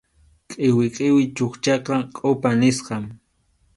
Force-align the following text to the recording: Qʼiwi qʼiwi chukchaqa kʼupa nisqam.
Qʼiwi 0.49 0.85
qʼiwi 0.95 1.23
chukchaqa 1.35 1.95
kʼupa 2.15 2.49
nisqam. 2.59 3.03